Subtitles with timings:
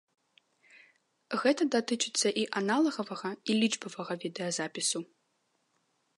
[1.41, 4.99] Гэта датычыцца і аналагавага і лічбавага відэазапісу.